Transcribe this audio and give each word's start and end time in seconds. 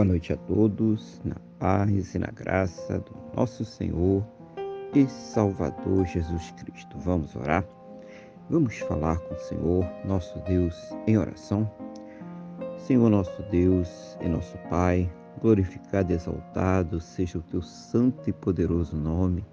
Boa 0.00 0.08
noite 0.08 0.32
a 0.32 0.36
todos, 0.38 1.20
na 1.22 1.36
paz 1.58 2.14
e 2.14 2.18
na 2.18 2.28
graça 2.28 3.00
do 3.00 3.14
nosso 3.36 3.66
Senhor 3.66 4.26
e 4.94 5.06
Salvador 5.06 6.06
Jesus 6.06 6.50
Cristo. 6.52 6.96
Vamos 6.98 7.36
orar? 7.36 7.68
Vamos 8.48 8.78
falar 8.78 9.18
com 9.18 9.34
o 9.34 9.38
Senhor, 9.38 9.84
nosso 10.06 10.38
Deus, 10.48 10.74
em 11.06 11.18
oração? 11.18 11.70
Senhor, 12.78 13.10
nosso 13.10 13.42
Deus 13.50 14.16
e 14.22 14.26
nosso 14.26 14.56
Pai, 14.70 15.06
glorificado 15.38 16.10
e 16.10 16.14
exaltado 16.14 16.98
seja 16.98 17.36
o 17.36 17.42
teu 17.42 17.60
santo 17.60 18.30
e 18.30 18.32
poderoso 18.32 18.96
nome. 18.96 19.44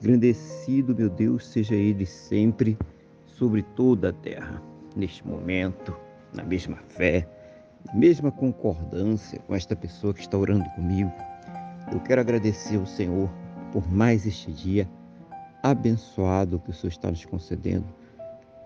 Engrandecido, 0.00 0.96
meu 0.96 1.10
Deus, 1.10 1.46
seja 1.46 1.74
ele 1.74 2.06
sempre 2.06 2.78
sobre 3.26 3.62
toda 3.62 4.08
a 4.08 4.12
terra. 4.14 4.62
Neste 4.96 5.28
momento, 5.28 5.94
na 6.32 6.42
mesma 6.42 6.78
fé, 6.78 7.28
mesma 7.94 8.30
concordância 8.30 9.38
com 9.40 9.54
esta 9.54 9.76
pessoa 9.76 10.14
que 10.14 10.20
está 10.20 10.38
orando 10.38 10.68
comigo, 10.70 11.12
eu 11.92 12.00
quero 12.00 12.20
agradecer 12.20 12.76
ao 12.76 12.86
Senhor 12.86 13.30
por 13.72 13.90
mais 13.90 14.26
este 14.26 14.52
dia 14.52 14.88
abençoado 15.62 16.58
que 16.58 16.70
o 16.70 16.72
Senhor 16.72 16.90
está 16.90 17.10
nos 17.10 17.24
concedendo, 17.24 17.86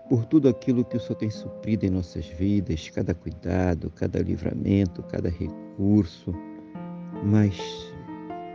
por 0.09 0.25
tudo 0.25 0.49
aquilo 0.49 0.85
que 0.85 0.97
o 0.97 0.99
Senhor 0.99 1.15
tem 1.15 1.29
suprido 1.29 1.85
em 1.85 1.89
nossas 1.89 2.25
vidas, 2.25 2.89
cada 2.89 3.13
cuidado, 3.13 3.91
cada 3.91 4.19
livramento, 4.19 5.03
cada 5.03 5.29
recurso, 5.29 6.33
mas 7.23 7.57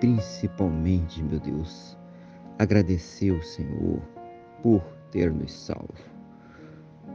principalmente, 0.01 1.23
meu 1.23 1.39
Deus, 1.39 1.97
agradecer 2.59 3.31
ao 3.31 3.43
Senhor 3.43 4.01
por 4.63 4.83
ter 5.11 5.31
nos 5.31 5.53
salvo. 5.53 6.13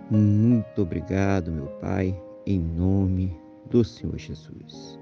Muito 0.09 0.81
obrigado, 0.81 1.51
meu 1.51 1.67
Pai, 1.79 2.17
em 2.47 2.61
nome 2.61 3.37
do 3.69 3.83
Senhor 3.83 4.17
Jesus. 4.17 4.97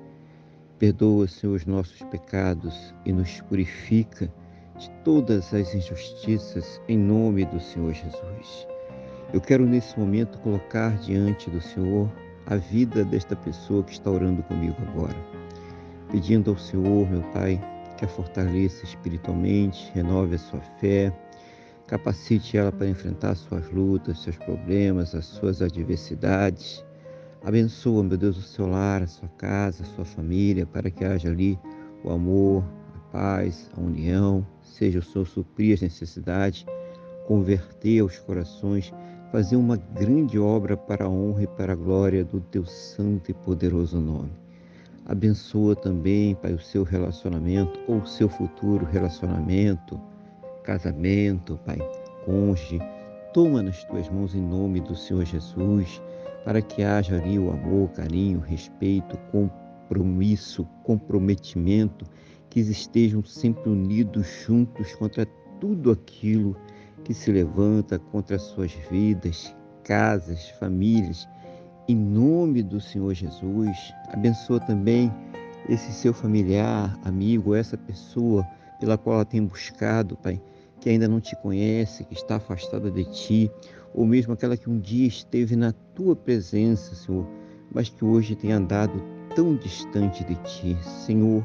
Perdoa, 0.80 1.28
Senhor, 1.28 1.54
os 1.54 1.66
nossos 1.68 2.02
pecados 2.10 2.92
e 3.06 3.14
nos 3.14 3.40
purifica 3.42 4.34
de 4.80 4.90
todas 5.04 5.54
as 5.54 5.76
injustiças 5.76 6.82
em 6.88 6.98
nome 6.98 7.46
do 7.46 7.60
Senhor 7.60 7.94
Jesus. 7.94 8.68
Eu 9.32 9.40
quero 9.40 9.64
nesse 9.64 9.98
momento 9.98 10.40
colocar 10.40 10.98
diante 10.98 11.48
do 11.52 11.62
Senhor 11.62 12.12
a 12.48 12.56
vida 12.56 13.06
desta 13.06 13.36
pessoa 13.36 13.84
que 13.84 13.92
está 13.92 14.10
orando 14.10 14.42
comigo 14.44 14.78
agora, 14.90 15.16
pedindo 16.12 16.50
ao 16.50 16.58
Senhor, 16.58 17.08
meu 17.08 17.22
Pai, 17.32 17.62
que 17.96 18.06
a 18.06 18.08
fortaleça 18.08 18.86
espiritualmente, 18.86 19.92
renove 19.94 20.34
a 20.34 20.40
sua 20.40 20.62
fé, 20.80 21.14
capacite 21.86 22.58
ela 22.58 22.72
para 22.72 22.90
enfrentar 22.90 23.36
suas 23.36 23.70
lutas, 23.70 24.24
seus 24.24 24.36
problemas, 24.36 25.14
as 25.14 25.26
suas 25.26 25.62
adversidades 25.62 26.84
Abençoa, 27.46 28.02
meu 28.02 28.18
Deus, 28.18 28.40
o 28.40 28.42
seu 28.42 28.66
lar, 28.66 29.04
a 29.04 29.08
sua 29.08 29.30
casa, 29.38 29.84
a 29.84 29.86
sua 29.86 30.04
família, 30.04 30.66
para 30.66 30.90
que 30.90 31.06
haja 31.06 31.30
ali 31.30 31.60
o 32.04 32.10
amor, 32.10 32.64
a 32.96 33.00
paz, 33.12 33.70
a 33.78 33.82
união, 33.82 34.44
seja 34.64 34.98
o 34.98 35.04
Senhor 35.04 35.28
suprir 35.28 35.76
as 35.76 35.82
necessidades, 35.82 36.66
converter 37.28 38.02
os 38.02 38.18
corações, 38.18 38.92
fazer 39.32 39.58
uma 39.58 39.78
grande 39.78 40.40
obra 40.40 40.76
para 40.76 41.06
a 41.06 41.08
honra 41.08 41.44
e 41.44 41.48
para 41.48 41.74
a 41.74 41.76
glória 41.76 42.26
do 42.26 42.42
teu 42.42 42.66
santo 42.66 43.30
e 43.30 43.34
poderoso 43.36 44.02
nome. 44.02 44.32
Abençoa 45.06 45.76
também, 45.76 46.34
Pai, 46.34 46.56
o 46.56 46.60
seu 46.60 46.82
relacionamento 46.82 47.80
ou 47.88 48.00
o 48.00 48.08
seu 48.08 48.28
futuro 48.28 48.88
relacionamento, 48.92 50.02
casamento, 50.64 51.60
Pai, 51.64 51.78
cônjuge. 52.26 52.80
Toma 53.36 53.62
nas 53.62 53.84
tuas 53.84 54.10
mãos 54.10 54.34
em 54.34 54.42
nome 54.42 54.80
do 54.80 54.96
Senhor 54.96 55.24
Jesus 55.26 56.02
para 56.46 56.62
que 56.62 56.84
haja 56.84 57.16
ali 57.16 57.40
o 57.40 57.52
amor, 57.52 57.90
carinho, 57.90 58.40
respeito, 58.40 59.18
compromisso, 59.32 60.64
comprometimento, 60.84 62.06
que 62.52 62.60
estejam 62.60 63.24
sempre 63.24 63.68
unidos 63.68 64.28
juntos 64.46 64.94
contra 64.94 65.26
tudo 65.60 65.92
aquilo 65.92 66.56
que 67.04 67.16
se 67.16 67.32
levanta 67.32 67.98
contra 67.98 68.36
as 68.36 68.44
suas 68.44 68.72
vidas, 68.92 69.56
casas, 69.84 70.50
famílias. 70.60 71.28
Em 71.88 71.96
nome 71.96 72.62
do 72.62 72.80
Senhor 72.80 73.14
Jesus, 73.16 73.94
abençoa 74.14 74.60
também 74.60 75.12
esse 75.68 75.92
seu 75.92 76.14
familiar, 76.14 76.96
amigo, 77.04 77.56
essa 77.56 77.76
pessoa 77.76 78.48
pela 78.80 78.98
qual 78.98 79.16
ela 79.16 79.26
tem 79.26 79.44
buscado, 79.44 80.16
Pai, 80.16 80.40
que 80.86 80.90
ainda 80.92 81.08
não 81.08 81.20
te 81.20 81.36
conhece, 81.38 82.04
que 82.04 82.14
está 82.14 82.36
afastada 82.36 82.92
de 82.92 83.06
ti, 83.06 83.52
ou 83.92 84.06
mesmo 84.06 84.34
aquela 84.34 84.56
que 84.56 84.70
um 84.70 84.78
dia 84.78 85.08
esteve 85.08 85.56
na 85.56 85.72
tua 85.96 86.16
presença, 86.16 86.94
Senhor, 86.94 87.28
mas 87.74 87.90
que 87.90 88.06
hoje 88.06 88.36
tem 88.36 88.52
andado 88.52 89.02
tão 89.36 89.56
distante 89.56 90.24
de 90.24 90.36
ti. 90.44 90.78
Senhor, 90.84 91.44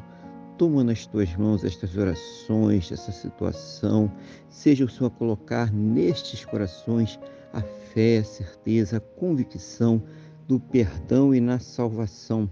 toma 0.59 0.85
nas 0.85 1.07
tuas 1.07 1.35
mãos 1.37 1.65
estas 1.65 1.97
orações, 1.97 2.93
essa 2.93 3.11
situação, 3.11 4.13
seja 4.51 4.85
o 4.85 4.91
Senhor 4.91 5.07
a 5.07 5.19
colocar 5.19 5.73
nestes 5.73 6.45
corações 6.45 7.19
a 7.55 7.63
fé, 7.63 8.19
a 8.19 8.25
certeza, 8.25 8.99
a 8.99 9.01
convicção 9.01 10.03
do 10.47 10.61
perdão 10.61 11.35
e 11.35 11.41
na 11.41 11.59
salvação 11.59 12.47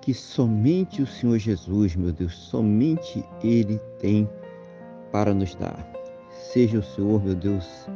que 0.00 0.14
somente 0.14 1.02
o 1.02 1.06
Senhor 1.06 1.38
Jesus, 1.38 1.96
meu 1.96 2.12
Deus, 2.12 2.32
somente 2.32 3.24
Ele 3.42 3.80
tem 3.98 4.30
para 5.10 5.34
nos 5.34 5.56
dar. 5.56 6.01
Seja 6.50 6.80
o 6.80 6.82
Senhor, 6.82 7.22
meu 7.24 7.34
Deus, 7.34 7.88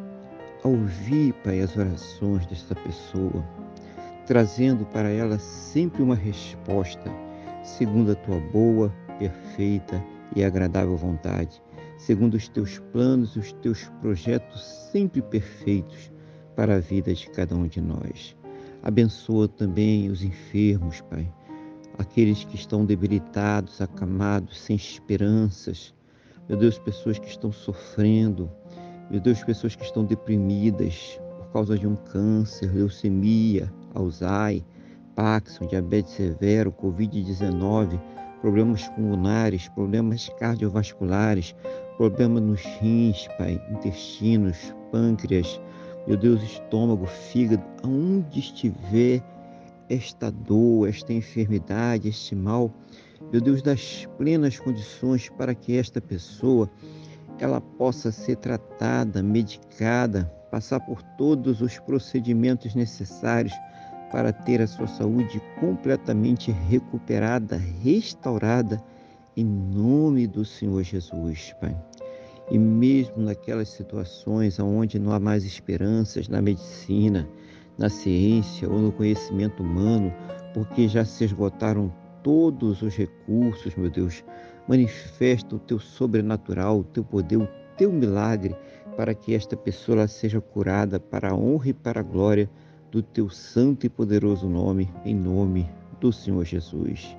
a 0.65 0.69
ouvir, 0.69 1.35
Pai, 1.45 1.61
as 1.61 1.77
orações 1.77 2.47
desta 2.47 2.75
pessoa, 2.77 3.45
trazendo 4.25 4.87
para 4.87 5.11
ela 5.11 5.39
sempre 5.39 6.01
uma 6.01 6.15
resposta, 6.15 7.13
segundo 7.63 8.13
a 8.13 8.15
tua 8.15 8.41
boa, 8.41 8.91
perfeita 9.19 10.03
e 10.35 10.43
agradável 10.43 10.97
vontade, 10.97 11.61
segundo 11.99 12.35
os 12.35 12.49
teus 12.49 12.79
planos 12.93 13.35
e 13.37 13.41
os 13.41 13.53
teus 13.55 13.91
projetos 14.01 14.65
sempre 14.65 15.21
perfeitos 15.21 16.11
para 16.55 16.77
a 16.77 16.81
vida 16.81 17.13
de 17.13 17.29
cada 17.31 17.55
um 17.55 17.67
de 17.67 17.81
nós. 17.81 18.35
Abençoa 18.83 19.49
também 19.49 20.09
os 20.09 20.23
enfermos, 20.23 21.03
Pai, 21.03 21.31
aqueles 21.99 22.45
que 22.45 22.55
estão 22.55 22.87
debilitados, 22.87 23.83
acamados, 23.83 24.61
sem 24.61 24.77
esperanças, 24.77 25.96
meu 26.49 26.57
Deus, 26.57 26.79
pessoas 26.79 27.19
que 27.19 27.29
estão 27.29 27.51
sofrendo. 27.51 28.51
Meu 29.11 29.21
Deus, 29.21 29.43
pessoas 29.43 29.75
que 29.75 29.85
estão 29.85 30.05
deprimidas 30.05 31.21
por 31.39 31.53
causa 31.53 31.77
de 31.77 31.87
um 31.87 31.97
câncer, 31.97 32.73
leucemia, 32.73 33.73
Alzheimer, 33.95 34.65
Parkinson, 35.17 35.67
diabetes 35.67 36.13
severo, 36.13 36.71
Covid-19, 36.73 38.01
problemas 38.41 38.87
pulmonares, 38.91 39.69
problemas 39.71 40.29
cardiovasculares, 40.39 41.55
problemas 41.97 42.43
nos 42.43 42.65
rins, 42.81 43.27
Pai, 43.39 43.61
intestinos, 43.71 44.75
pâncreas, 44.93 45.61
meu 46.07 46.17
Deus, 46.17 46.43
estômago, 46.43 47.07
fígado, 47.07 47.65
aonde 47.83 48.39
estiver 48.39 49.21
esta 49.89 50.31
dor, 50.31 50.89
esta 50.89 51.13
enfermidade, 51.13 52.09
este 52.09 52.37
mal, 52.37 52.71
meu 53.33 53.41
Deus, 53.41 53.63
das 53.63 54.07
plenas 54.19 54.59
condições 54.59 55.29
para 55.29 55.55
que 55.55 55.77
esta 55.77 56.01
pessoa 56.01 56.71
ela 57.39 57.61
possa 57.61 58.11
ser 58.11 58.37
tratada, 58.37 59.23
medicada, 59.23 60.25
passar 60.51 60.81
por 60.81 61.03
todos 61.03 61.61
os 61.61 61.79
procedimentos 61.79 62.75
necessários 62.75 63.53
para 64.11 64.33
ter 64.33 64.63
a 64.63 64.67
sua 64.67 64.87
saúde 64.87 65.41
completamente 65.61 66.51
recuperada, 66.51 67.57
restaurada, 67.83 68.83
em 69.37 69.45
nome 69.45 70.27
do 70.27 70.45
Senhor 70.45 70.83
Jesus, 70.83 71.55
Pai. 71.61 71.77
E 72.51 72.59
mesmo 72.59 73.23
naquelas 73.23 73.69
situações 73.69 74.59
onde 74.61 74.99
não 74.99 75.13
há 75.13 75.19
mais 75.19 75.45
esperanças 75.45 76.29
na 76.29 76.41
medicina, 76.41 77.29
na 77.77 77.89
ciência 77.89 78.71
ou 78.71 78.79
no 78.79 78.93
conhecimento 78.93 79.63
humano, 79.63 80.15
porque 80.55 80.89
já 80.89 81.05
se 81.05 81.25
esgotaram 81.25 81.93
todos 82.27 82.83
os 82.83 82.97
recursos, 82.97 83.77
meu 83.77 83.89
Deus. 83.89 84.25
Manifesta 84.67 85.55
o 85.55 85.61
teu 85.61 85.79
sobrenatural, 85.79 86.81
o 86.81 86.83
teu 86.83 87.05
poder, 87.05 87.37
o 87.37 87.49
teu 87.77 87.93
milagre, 87.93 88.57
para 88.97 89.15
que 89.15 89.33
esta 89.33 89.57
pessoa 89.57 90.09
seja 90.09 90.41
curada 90.41 90.99
para 90.99 91.31
a 91.31 91.37
honra 91.37 91.69
e 91.69 91.73
para 91.73 92.01
a 92.01 92.03
glória 92.03 92.51
do 92.91 93.01
teu 93.01 93.31
santo 93.31 93.87
e 93.87 93.89
poderoso 93.89 94.49
nome, 94.49 94.93
em 95.05 95.15
nome 95.15 95.71
do 96.01 96.13
Senhor 96.13 96.45
Jesus. 96.45 97.17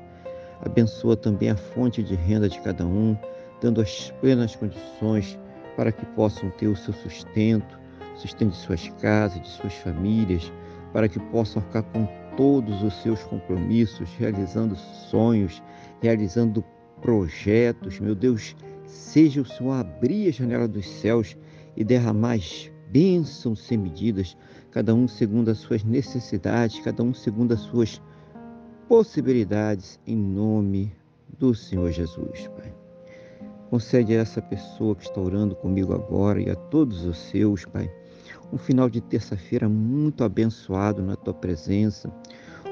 Abençoa 0.59 1.15
também 1.15 1.51
a 1.51 1.55
fonte 1.55 2.03
de 2.03 2.13
renda 2.13 2.49
de 2.49 2.59
cada 2.59 2.85
um, 2.85 3.15
dando 3.61 3.79
as 3.79 4.11
plenas 4.19 4.57
condições 4.57 5.39
para 5.77 5.93
que 5.93 6.05
possam 6.07 6.49
ter 6.49 6.67
o 6.67 6.75
seu 6.75 6.93
sustento, 6.93 7.79
sustento 8.17 8.51
de 8.51 8.57
suas 8.57 8.89
casas, 9.01 9.41
de 9.41 9.47
suas 9.47 9.73
famílias, 9.75 10.51
para 10.91 11.07
que 11.07 11.19
possam 11.31 11.61
ficar 11.61 11.83
com 11.83 12.05
todos 12.37 12.83
os 12.83 12.93
seus 13.01 13.21
compromissos, 13.23 14.09
realizando 14.17 14.75
sonhos, 15.09 15.61
realizando 16.01 16.63
projetos. 17.01 17.99
Meu 17.99 18.15
Deus, 18.15 18.55
seja 18.85 19.41
o 19.41 19.45
Senhor 19.45 19.73
abrir 19.73 20.29
a 20.29 20.31
janela 20.31 20.67
dos 20.67 20.87
céus 20.87 21.35
e 21.75 21.83
derramar 21.83 22.39
bênçãos 22.89 23.59
sem 23.65 23.77
medidas, 23.77 24.37
cada 24.71 24.93
um 24.93 25.07
segundo 25.07 25.49
as 25.49 25.57
suas 25.57 25.83
necessidades, 25.83 26.79
cada 26.79 27.03
um 27.03 27.13
segundo 27.13 27.53
as 27.53 27.59
suas 27.61 28.01
possibilidades 28.87 29.99
em 30.07 30.15
nome 30.15 30.93
do 31.37 31.53
Senhor 31.53 31.91
Jesus, 31.91 32.47
Pai. 32.55 32.73
Concede 33.69 34.15
a 34.15 34.21
essa 34.21 34.41
pessoa 34.41 34.95
que 34.95 35.03
está 35.03 35.19
orando 35.19 35.55
comigo 35.55 35.93
agora 35.93 36.41
e 36.41 36.49
a 36.49 36.55
todos 36.55 37.03
os 37.03 37.17
seus, 37.17 37.65
Pai, 37.65 37.91
um 38.51 38.57
final 38.57 38.89
de 38.89 39.01
terça-feira 39.01 39.67
muito 39.67 40.23
abençoado 40.23 41.01
na 41.01 41.15
tua 41.15 41.33
presença, 41.33 42.11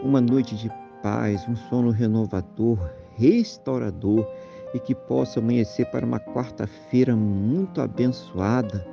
uma 0.03 0.21
noite 0.21 0.55
de 0.55 0.69
paz, 1.01 1.47
um 1.47 1.55
sono 1.55 1.91
renovador, 1.91 2.79
restaurador 3.15 4.27
e 4.73 4.79
que 4.79 4.95
possa 4.95 5.39
amanhecer 5.39 5.85
para 5.87 6.05
uma 6.05 6.19
quarta-feira 6.19 7.15
muito 7.15 7.81
abençoada, 7.81 8.85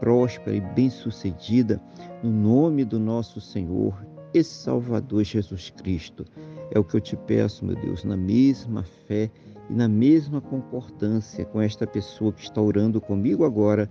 próspera 0.00 0.56
e 0.56 0.60
bem-sucedida, 0.60 1.80
no 2.22 2.30
nome 2.30 2.84
do 2.84 2.98
nosso 2.98 3.40
Senhor 3.40 3.94
e 4.32 4.42
Salvador 4.42 5.24
Jesus 5.24 5.70
Cristo. 5.70 6.24
É 6.70 6.78
o 6.78 6.84
que 6.84 6.96
eu 6.96 7.00
te 7.00 7.16
peço, 7.16 7.64
meu 7.64 7.76
Deus, 7.76 8.04
na 8.04 8.16
mesma 8.16 8.82
fé 8.82 9.30
e 9.70 9.74
na 9.74 9.88
mesma 9.88 10.40
concordância 10.40 11.44
com 11.44 11.60
esta 11.60 11.86
pessoa 11.86 12.32
que 12.32 12.42
está 12.42 12.60
orando 12.60 13.00
comigo 13.00 13.44
agora, 13.44 13.90